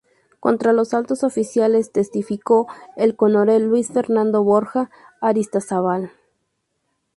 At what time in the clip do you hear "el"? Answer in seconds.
2.97-3.15